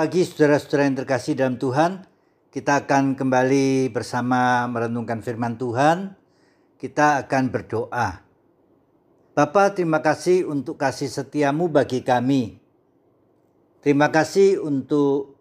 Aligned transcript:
pagi 0.00 0.24
saudara-saudara 0.24 0.88
yang 0.88 0.96
terkasih 1.04 1.36
dalam 1.36 1.60
Tuhan. 1.60 2.00
Kita 2.48 2.88
akan 2.88 3.20
kembali 3.20 3.92
bersama 3.92 4.64
merenungkan 4.64 5.20
firman 5.20 5.60
Tuhan. 5.60 6.16
Kita 6.80 7.20
akan 7.20 7.52
berdoa. 7.52 8.24
Bapa, 9.36 9.76
terima 9.76 10.00
kasih 10.00 10.48
untuk 10.48 10.80
kasih 10.80 11.04
setiamu 11.04 11.68
bagi 11.68 12.00
kami. 12.00 12.56
Terima 13.84 14.08
kasih 14.08 14.64
untuk 14.64 15.36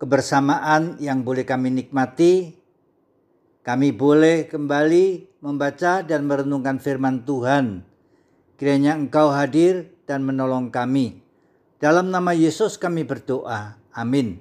kebersamaan 0.00 0.96
yang 0.96 1.20
boleh 1.20 1.44
kami 1.44 1.68
nikmati. 1.68 2.56
Kami 3.60 3.92
boleh 3.92 4.48
kembali 4.48 5.36
membaca 5.44 6.00
dan 6.00 6.24
merenungkan 6.24 6.80
firman 6.80 7.28
Tuhan. 7.28 7.84
Kiranya 8.56 8.96
Engkau 8.96 9.28
hadir 9.28 9.92
dan 10.08 10.24
menolong 10.24 10.72
kami. 10.72 11.28
Dalam 11.80 12.12
nama 12.12 12.36
Yesus 12.36 12.76
kami 12.76 13.08
berdoa. 13.08 13.80
Amin. 13.96 14.36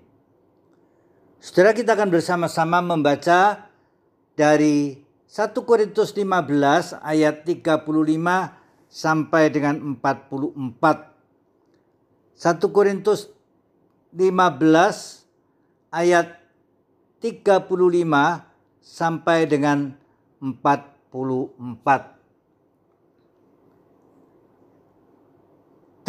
Saudara 1.40 1.72
kita 1.72 1.96
akan 1.96 2.12
bersama-sama 2.12 2.84
membaca 2.84 3.72
dari 4.36 5.00
1 5.32 5.56
Korintus 5.64 6.12
15 6.12 7.00
ayat 7.00 7.48
35 7.48 7.88
sampai 8.92 9.48
dengan 9.48 9.80
44. 9.96 11.16
1 12.36 12.76
Korintus 12.76 13.32
15 14.12 15.96
ayat 15.96 16.44
35 17.24 17.72
sampai 18.84 19.48
dengan 19.48 19.96
44. 20.44 22.19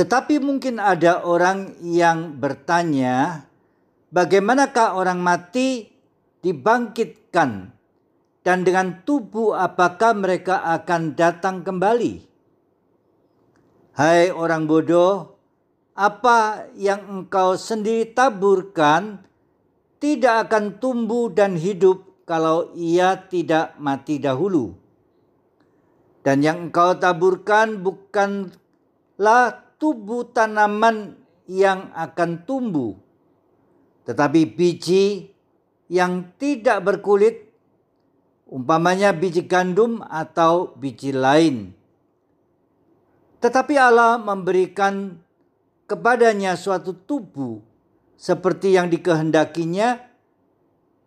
Tetapi 0.01 0.41
mungkin 0.41 0.81
ada 0.81 1.29
orang 1.29 1.77
yang 1.85 2.41
bertanya, 2.41 3.45
bagaimanakah 4.09 4.97
orang 4.97 5.21
mati 5.21 5.93
dibangkitkan 6.41 7.69
dan 8.41 8.65
dengan 8.65 9.05
tubuh 9.05 9.53
apakah 9.53 10.17
mereka 10.17 10.65
akan 10.65 11.13
datang 11.13 11.61
kembali? 11.61 12.25
Hai 13.93 14.33
orang 14.33 14.65
bodoh, 14.65 15.37
apa 15.93 16.65
yang 16.81 17.05
engkau 17.21 17.61
sendiri 17.61 18.09
taburkan 18.09 19.21
tidak 20.01 20.49
akan 20.49 20.81
tumbuh 20.81 21.29
dan 21.29 21.61
hidup 21.61 22.25
kalau 22.25 22.73
ia 22.73 23.21
tidak 23.29 23.77
mati 23.77 24.17
dahulu. 24.17 24.73
Dan 26.25 26.41
yang 26.41 26.73
engkau 26.73 26.97
taburkan 26.97 27.85
bukanlah 27.85 29.69
tubuh 29.81 30.29
tanaman 30.29 31.17
yang 31.49 31.89
akan 31.97 32.45
tumbuh, 32.45 32.95
tetapi 34.05 34.47
biji 34.47 35.33
yang 35.91 36.31
tidak 36.39 36.85
berkulit, 36.85 37.51
umpamanya 38.47 39.11
biji 39.11 39.49
gandum 39.49 40.05
atau 40.07 40.77
biji 40.79 41.11
lain. 41.11 41.75
Tetapi 43.41 43.75
Allah 43.81 44.21
memberikan 44.21 45.17
kepadanya 45.89 46.55
suatu 46.61 46.93
tubuh 46.93 47.65
seperti 48.21 48.77
yang 48.77 48.93
dikehendakinya. 48.93 50.07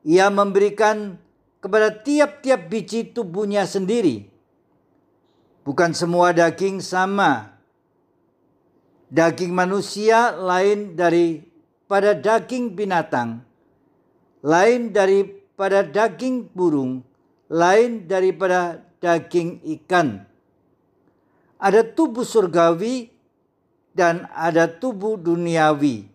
Ia 0.04 0.28
memberikan 0.28 1.16
kepada 1.64 1.94
tiap-tiap 1.94 2.68
biji 2.68 3.16
tubuhnya 3.16 3.64
sendiri. 3.64 4.28
Bukan 5.64 5.96
semua 5.96 6.36
daging 6.36 6.84
sama 6.84 7.53
Daging 9.14 9.54
manusia 9.54 10.34
lain 10.34 10.98
daripada 10.98 12.18
daging 12.18 12.74
binatang, 12.74 13.46
lain 14.42 14.90
daripada 14.90 15.86
daging 15.86 16.50
burung, 16.50 17.06
lain 17.46 18.10
daripada 18.10 18.82
daging 18.98 19.62
ikan. 19.78 20.26
Ada 21.62 21.86
tubuh 21.86 22.26
surgawi 22.26 23.14
dan 23.94 24.26
ada 24.34 24.66
tubuh 24.66 25.22
duniawi. 25.22 26.10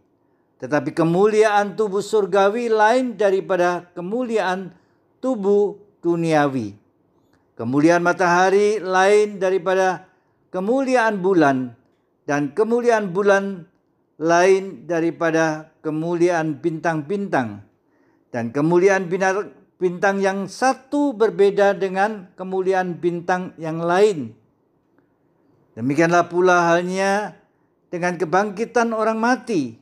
Tetapi 0.59 0.91
kemuliaan 0.91 1.79
tubuh 1.79 2.03
surgawi 2.03 2.67
lain 2.67 3.15
daripada 3.15 3.87
kemuliaan 3.95 4.75
tubuh 5.23 5.79
duniawi. 6.03 6.75
Kemuliaan 7.55 8.03
matahari 8.03 8.83
lain 8.83 9.39
daripada 9.39 10.11
kemuliaan 10.51 11.23
bulan 11.23 11.78
dan 12.29 12.53
kemuliaan 12.53 13.17
bulan 13.17 13.65
lain 14.21 14.85
daripada 14.85 15.73
kemuliaan 15.81 16.61
bintang-bintang 16.61 17.65
dan 18.29 18.53
kemuliaan 18.53 19.09
bintang 19.81 20.21
yang 20.21 20.45
satu 20.45 21.17
berbeda 21.17 21.73
dengan 21.73 22.29
kemuliaan 22.37 23.01
bintang 23.01 23.57
yang 23.57 23.81
lain. 23.81 24.37
Demikianlah 25.73 26.29
pula 26.29 26.69
halnya 26.69 27.39
dengan 27.89 28.21
kebangkitan 28.21 28.93
orang 28.93 29.17
mati. 29.17 29.81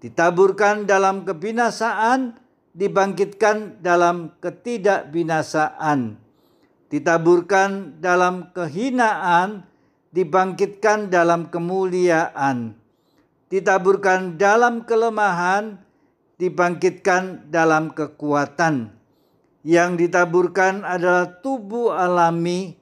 Ditaburkan 0.00 0.88
dalam 0.88 1.28
kebinasaan, 1.28 2.40
dibangkitkan 2.72 3.84
dalam 3.84 4.32
ketidakbinasaan. 4.40 6.16
Ditaburkan 6.90 8.00
dalam 8.02 8.50
kehinaan, 8.56 9.69
dibangkitkan 10.10 11.10
dalam 11.10 11.50
kemuliaan, 11.50 12.74
ditaburkan 13.46 14.34
dalam 14.38 14.82
kelemahan, 14.82 15.78
dibangkitkan 16.38 17.50
dalam 17.50 17.94
kekuatan. 17.94 18.94
Yang 19.60 19.90
ditaburkan 20.08 20.82
adalah 20.88 21.38
tubuh 21.44 21.92
alami, 21.92 22.80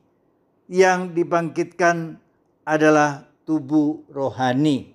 yang 0.70 1.10
dibangkitkan 1.10 2.22
adalah 2.62 3.26
tubuh 3.42 4.06
rohani. 4.12 4.94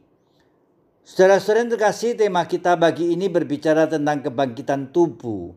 Saudara-saudara 1.03 1.67
terkasih, 1.75 2.15
tema 2.15 2.47
kita 2.47 2.79
bagi 2.79 3.11
ini 3.11 3.27
berbicara 3.27 3.91
tentang 3.91 4.23
kebangkitan 4.23 4.95
tubuh. 4.95 5.51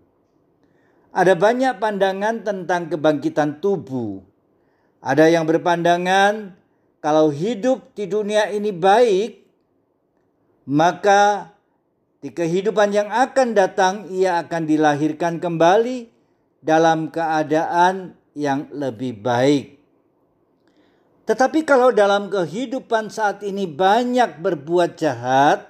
Ada 1.14 1.38
banyak 1.38 1.78
pandangan 1.78 2.42
tentang 2.42 2.90
kebangkitan 2.90 3.62
tubuh. 3.62 4.26
Ada 4.98 5.30
yang 5.30 5.46
berpandangan 5.46 6.58
kalau 7.06 7.30
hidup 7.30 7.94
di 7.94 8.10
dunia 8.10 8.50
ini 8.50 8.74
baik, 8.74 9.46
maka 10.66 11.54
di 12.18 12.34
kehidupan 12.34 12.90
yang 12.90 13.06
akan 13.14 13.54
datang 13.54 14.10
ia 14.10 14.42
akan 14.42 14.66
dilahirkan 14.66 15.38
kembali 15.38 16.10
dalam 16.58 17.14
keadaan 17.14 18.18
yang 18.34 18.66
lebih 18.74 19.22
baik. 19.22 19.78
Tetapi 21.30 21.62
kalau 21.62 21.94
dalam 21.94 22.26
kehidupan 22.26 23.14
saat 23.14 23.46
ini 23.46 23.70
banyak 23.70 24.42
berbuat 24.42 24.98
jahat, 24.98 25.62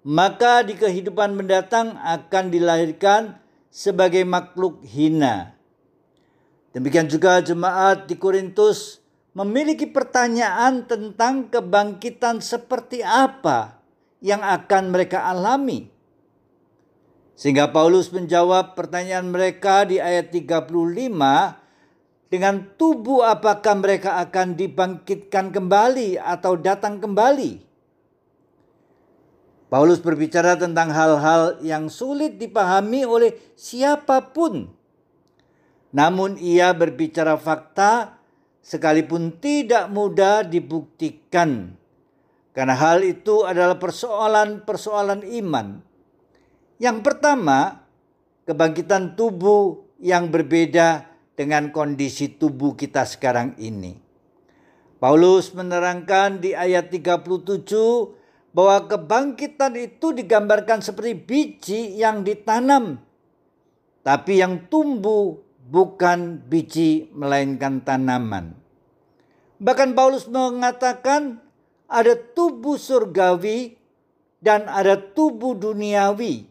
maka 0.00 0.64
di 0.64 0.80
kehidupan 0.80 1.36
mendatang 1.36 1.92
akan 2.00 2.48
dilahirkan 2.48 3.36
sebagai 3.68 4.24
makhluk 4.24 4.80
hina. 4.80 5.52
Demikian 6.72 7.04
juga 7.12 7.44
jemaat 7.44 8.08
di 8.08 8.16
Korintus 8.16 9.01
memiliki 9.32 9.88
pertanyaan 9.88 10.84
tentang 10.84 11.48
kebangkitan 11.48 12.44
seperti 12.44 13.00
apa 13.00 13.80
yang 14.20 14.44
akan 14.44 14.92
mereka 14.92 15.24
alami. 15.24 15.88
Sehingga 17.32 17.72
Paulus 17.72 18.12
menjawab 18.12 18.76
pertanyaan 18.76 19.32
mereka 19.32 19.88
di 19.88 19.98
ayat 19.98 20.30
35 20.30 20.68
dengan 22.28 22.64
tubuh 22.76 23.24
apakah 23.24 23.74
mereka 23.76 24.20
akan 24.22 24.54
dibangkitkan 24.54 25.50
kembali 25.50 26.20
atau 26.20 26.56
datang 26.60 27.00
kembali. 27.00 27.72
Paulus 29.72 30.04
berbicara 30.04 30.60
tentang 30.60 30.92
hal-hal 30.92 31.56
yang 31.64 31.88
sulit 31.88 32.36
dipahami 32.36 33.08
oleh 33.08 33.32
siapa 33.56 34.20
pun. 34.36 34.68
Namun 35.96 36.36
ia 36.36 36.76
berbicara 36.76 37.40
fakta 37.40 38.21
sekalipun 38.62 39.36
tidak 39.42 39.90
mudah 39.90 40.46
dibuktikan. 40.46 41.74
Karena 42.54 42.78
hal 42.78 43.02
itu 43.02 43.42
adalah 43.42 43.76
persoalan-persoalan 43.76 45.26
iman. 45.42 45.82
Yang 46.78 46.98
pertama, 47.02 47.84
kebangkitan 48.46 49.18
tubuh 49.18 49.82
yang 49.98 50.30
berbeda 50.30 51.10
dengan 51.34 51.74
kondisi 51.74 52.38
tubuh 52.38 52.78
kita 52.78 53.02
sekarang 53.08 53.56
ini. 53.58 53.98
Paulus 55.02 55.50
menerangkan 55.50 56.38
di 56.38 56.54
ayat 56.54 56.92
37 56.92 58.54
bahwa 58.54 58.86
kebangkitan 58.86 59.74
itu 59.74 60.14
digambarkan 60.14 60.84
seperti 60.84 61.12
biji 61.16 61.80
yang 61.98 62.22
ditanam, 62.22 63.00
tapi 64.04 64.38
yang 64.38 64.68
tumbuh 64.68 65.40
bukan 65.72 66.44
biji 66.52 67.08
melainkan 67.16 67.80
tanaman. 67.80 68.52
Bahkan 69.56 69.96
Paulus 69.96 70.28
mengatakan 70.28 71.40
ada 71.88 72.12
tubuh 72.12 72.76
surgawi 72.76 73.80
dan 74.44 74.68
ada 74.68 75.00
tubuh 75.00 75.56
duniawi. 75.56 76.44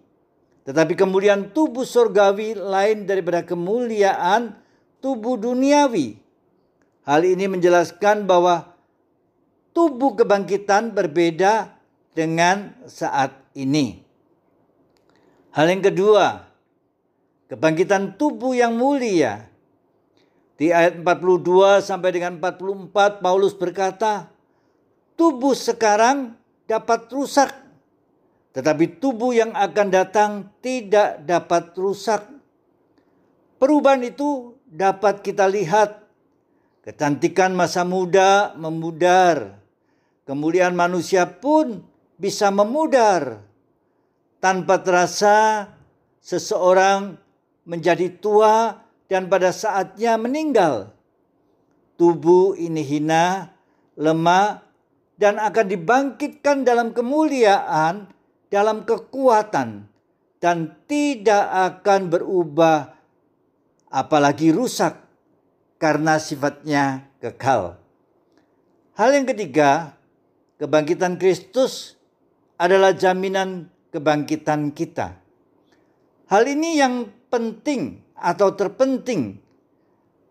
Tetapi 0.65 0.97
kemuliaan 0.97 1.53
tubuh 1.53 1.85
surgawi 1.85 2.57
lain 2.57 3.05
daripada 3.05 3.45
kemuliaan 3.45 4.57
tubuh 4.97 5.37
duniawi. 5.37 6.17
Hal 7.05 7.21
ini 7.25 7.45
menjelaskan 7.45 8.25
bahwa 8.25 8.73
tubuh 9.73 10.17
kebangkitan 10.17 10.93
berbeda 10.93 11.77
dengan 12.13 12.77
saat 12.85 13.33
ini. 13.57 14.01
Hal 15.51 15.67
yang 15.67 15.83
kedua, 15.83 16.50
kebangkitan 17.51 18.15
tubuh 18.15 18.55
yang 18.55 18.79
mulia. 18.79 19.51
Di 20.55 20.71
ayat 20.71 21.03
42 21.03 21.83
sampai 21.83 22.15
dengan 22.15 22.39
44 22.39 23.19
Paulus 23.19 23.51
berkata, 23.51 24.31
tubuh 25.19 25.51
sekarang 25.51 26.39
dapat 26.63 27.11
rusak, 27.11 27.51
tetapi 28.55 29.03
tubuh 29.03 29.35
yang 29.35 29.51
akan 29.51 29.87
datang 29.91 30.31
tidak 30.63 31.19
dapat 31.27 31.75
rusak. 31.75 32.23
Perubahan 33.59 34.07
itu 34.07 34.55
dapat 34.71 35.19
kita 35.19 35.49
lihat. 35.51 35.99
Kecantikan 36.81 37.53
masa 37.53 37.85
muda 37.85 38.57
memudar. 38.57 39.61
Kemuliaan 40.25 40.73
manusia 40.73 41.29
pun 41.29 41.85
bisa 42.17 42.49
memudar. 42.49 43.45
Tanpa 44.41 44.81
terasa 44.81 45.69
seseorang 46.21 47.21
menjadi 47.65 48.09
tua 48.17 48.81
dan 49.11 49.27
pada 49.27 49.51
saatnya 49.51 50.15
meninggal. 50.15 50.95
Tubuh 51.99 52.57
ini 52.57 52.81
hina, 52.81 53.53
lemah, 53.93 54.65
dan 55.21 55.37
akan 55.37 55.65
dibangkitkan 55.69 56.65
dalam 56.65 56.97
kemuliaan, 56.97 58.09
dalam 58.49 58.81
kekuatan, 58.87 59.85
dan 60.41 60.57
tidak 60.89 61.45
akan 61.45 62.09
berubah, 62.09 62.97
apalagi 63.93 64.49
rusak, 64.49 64.97
karena 65.77 66.17
sifatnya 66.17 67.05
kekal. 67.21 67.77
Hal 68.97 69.13
yang 69.13 69.29
ketiga, 69.29 69.93
kebangkitan 70.57 71.21
Kristus 71.21 72.01
adalah 72.57 72.97
jaminan 72.97 73.69
kebangkitan 73.93 74.73
kita. 74.73 75.21
Hal 76.25 76.43
ini 76.49 76.81
yang 76.81 77.09
penting 77.31 78.03
atau 78.13 78.53
terpenting 78.53 79.41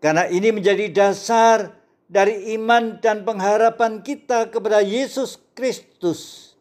karena 0.01 0.25
ini 0.25 0.49
menjadi 0.49 0.89
dasar 0.89 1.77
dari 2.09 2.57
iman 2.57 2.97
dan 2.97 3.21
pengharapan 3.21 4.01
kita 4.01 4.49
kepada 4.49 4.81
Yesus 4.81 5.37
Kristus. 5.53 6.51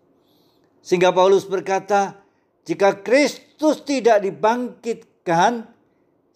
Sehingga 0.84 1.08
Paulus 1.10 1.48
berkata, 1.48 2.20
jika 2.68 3.00
Kristus 3.00 3.80
tidak 3.80 4.20
dibangkitkan, 4.20 5.72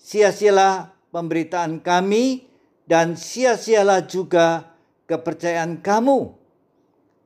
sia-sialah 0.01 0.97
pemberitaan 1.12 1.85
kami 1.85 2.49
dan 2.89 3.21
sia-sialah 3.21 4.09
juga 4.09 4.73
kepercayaan 5.05 5.85
kamu. 5.85 6.33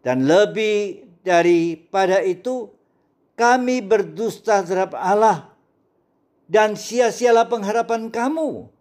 Dan 0.03 0.27
lebih 0.27 1.07
daripada 1.23 2.19
itu, 2.21 2.69
kami 3.39 3.79
berdusta 3.79 4.67
terhadap 4.67 4.99
Allah 4.99 5.58
dan 6.49 6.75
sia-sialah 6.75 7.47
pengharapan 7.47 8.09
kamu. 8.09 8.73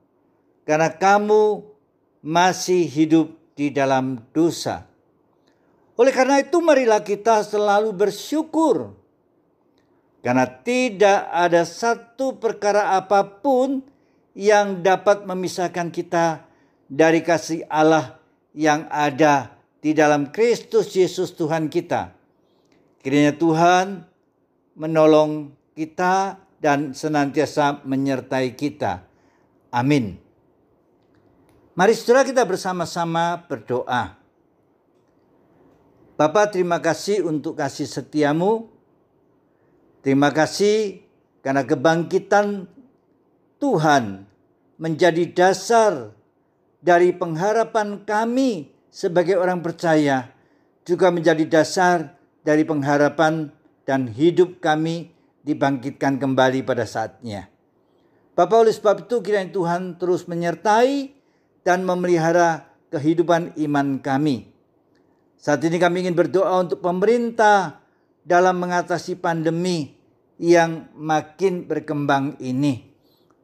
Karena 0.64 0.90
kamu 0.92 1.64
masih 2.24 2.88
hidup 2.88 3.36
di 3.54 3.70
dalam 3.70 4.24
dosa. 4.32 4.88
Oleh 6.00 6.16
karena 6.16 6.40
itu, 6.40 6.60
marilah 6.64 7.02
kita 7.02 7.42
selalu 7.42 7.90
bersyukur, 7.90 8.94
karena 10.22 10.46
tidak 10.46 11.26
ada 11.32 11.66
satu 11.66 12.38
perkara 12.38 13.00
apa 13.00 13.26
pun 13.42 13.82
yang 14.38 14.86
dapat 14.86 15.26
memisahkan 15.26 15.90
kita 15.90 16.46
dari 16.86 17.26
kasih 17.26 17.66
Allah 17.66 18.22
yang 18.54 18.86
ada 18.94 19.58
di 19.82 19.98
dalam 19.98 20.30
Kristus 20.30 20.94
Yesus 20.94 21.34
Tuhan 21.34 21.72
kita. 21.74 22.14
Kiranya 23.02 23.34
Tuhan 23.34 24.06
menolong 24.78 25.58
kita 25.74 26.38
dan 26.58 26.94
senantiasa 26.94 27.86
menyertai 27.86 28.58
kita. 28.58 29.06
Amin. 29.70 30.18
Mari 31.78 31.94
saudara 31.94 32.26
kita 32.26 32.42
bersama-sama 32.42 33.46
berdoa. 33.46 34.18
Bapak 36.18 36.58
terima 36.58 36.82
kasih 36.82 37.22
untuk 37.22 37.62
kasih 37.62 37.86
setiamu. 37.86 38.74
Terima 40.02 40.34
kasih 40.34 41.06
karena 41.46 41.62
kebangkitan 41.62 42.66
Tuhan 43.62 44.26
menjadi 44.82 45.30
dasar 45.30 46.18
dari 46.82 47.14
pengharapan 47.14 48.02
kami 48.02 48.74
sebagai 48.90 49.38
orang 49.38 49.62
percaya. 49.62 50.34
Juga 50.82 51.14
menjadi 51.14 51.46
dasar 51.46 52.18
dari 52.42 52.66
pengharapan 52.66 53.54
dan 53.86 54.10
hidup 54.10 54.58
kami 54.58 55.14
dibangkitkan 55.48 56.20
kembali 56.20 56.68
pada 56.68 56.84
saatnya. 56.84 57.48
Bapak 58.36 58.68
oleh 58.68 58.76
sebab 58.76 59.08
itu 59.08 59.24
kiranya 59.24 59.50
Tuhan 59.50 59.96
terus 59.96 60.28
menyertai 60.28 61.16
dan 61.64 61.88
memelihara 61.88 62.68
kehidupan 62.92 63.56
iman 63.56 63.98
kami. 64.04 64.52
Saat 65.40 65.64
ini 65.64 65.80
kami 65.80 66.06
ingin 66.06 66.14
berdoa 66.14 66.68
untuk 66.68 66.84
pemerintah 66.84 67.80
dalam 68.28 68.60
mengatasi 68.60 69.18
pandemi 69.18 69.96
yang 70.38 70.92
makin 70.94 71.66
berkembang 71.66 72.38
ini. 72.44 72.94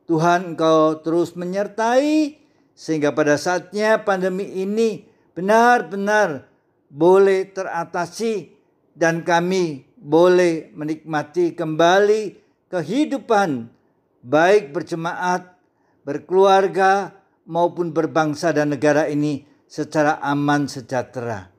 Tuhan 0.06 0.54
engkau 0.54 1.00
terus 1.00 1.34
menyertai 1.34 2.38
sehingga 2.76 3.16
pada 3.16 3.40
saatnya 3.40 4.04
pandemi 4.04 4.46
ini 4.62 5.08
benar-benar 5.34 6.50
boleh 6.92 7.50
teratasi 7.50 8.54
dan 8.94 9.26
kami 9.26 9.88
boleh 10.04 10.76
menikmati 10.76 11.56
kembali 11.56 12.36
kehidupan 12.68 13.72
baik 14.20 14.76
berjemaat, 14.76 15.56
berkeluarga, 16.04 17.16
maupun 17.44 17.92
berbangsa 17.92 18.56
dan 18.56 18.72
negara 18.72 19.08
ini 19.08 19.44
secara 19.68 20.20
aman 20.24 20.68
sejahtera. 20.68 21.52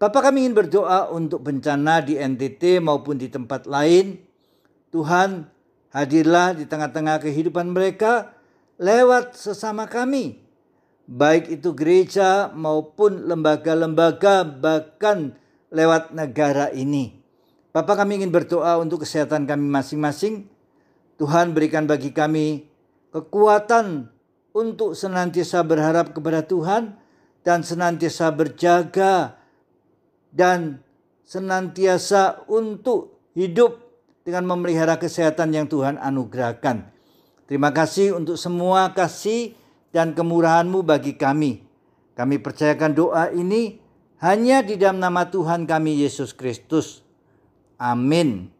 Bapak 0.00 0.30
kami 0.30 0.48
ingin 0.48 0.56
berdoa 0.56 1.14
untuk 1.14 1.46
bencana 1.46 2.02
di 2.02 2.18
NTT 2.18 2.82
maupun 2.82 3.20
di 3.22 3.30
tempat 3.30 3.70
lain. 3.70 4.18
Tuhan 4.90 5.46
hadirlah 5.94 6.58
di 6.58 6.66
tengah-tengah 6.66 7.22
kehidupan 7.22 7.70
mereka 7.70 8.34
lewat 8.82 9.38
sesama 9.38 9.86
kami. 9.86 10.42
Baik 11.06 11.54
itu 11.54 11.70
gereja 11.76 12.50
maupun 12.50 13.30
lembaga-lembaga 13.30 14.42
bahkan 14.42 15.38
lewat 15.70 16.10
negara 16.18 16.74
ini. 16.74 17.21
Bapak 17.72 18.04
kami 18.04 18.20
ingin 18.20 18.28
berdoa 18.28 18.76
untuk 18.76 19.00
kesehatan 19.08 19.48
kami 19.48 19.64
masing-masing. 19.64 20.44
Tuhan 21.16 21.56
berikan 21.56 21.88
bagi 21.88 22.12
kami 22.12 22.68
kekuatan 23.16 24.12
untuk 24.52 24.92
senantiasa 24.92 25.64
berharap 25.64 26.12
kepada 26.12 26.44
Tuhan 26.44 27.00
dan 27.40 27.64
senantiasa 27.64 28.28
berjaga 28.36 29.40
dan 30.32 30.84
senantiasa 31.24 32.44
untuk 32.44 33.16
hidup 33.32 33.80
dengan 34.20 34.52
memelihara 34.52 35.00
kesehatan 35.00 35.56
yang 35.56 35.64
Tuhan 35.64 35.96
anugerahkan. 35.96 36.92
Terima 37.48 37.72
kasih 37.72 38.16
untuk 38.16 38.36
semua 38.36 38.92
kasih 38.92 39.56
dan 39.96 40.12
kemurahan-Mu 40.12 40.84
bagi 40.84 41.16
kami. 41.16 41.64
Kami 42.12 42.36
percayakan 42.36 42.92
doa 42.92 43.32
ini 43.32 43.80
hanya 44.20 44.60
di 44.60 44.78
dalam 44.78 45.00
nama 45.00 45.26
Tuhan 45.28 45.64
kami 45.64 46.04
Yesus 46.04 46.36
Kristus. 46.36 47.01
Amin. 47.82 48.54